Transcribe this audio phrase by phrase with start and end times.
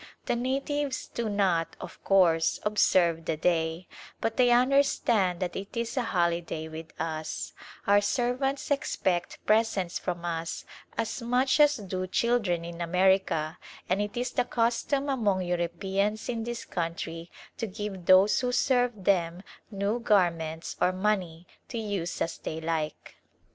[0.25, 3.87] The natives do not, of course, observe the day,
[4.19, 7.53] but they understand that it is a holiday with uSc
[7.85, 10.65] Our servants expect presents First Hot Season from us
[10.97, 16.45] as much as do children in America and it is the custom among Europeans in
[16.45, 22.39] this country to give those who serve them new garments or money to use as
[22.39, 23.17] they like.